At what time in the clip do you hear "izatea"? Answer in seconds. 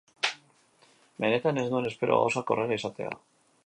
2.83-3.19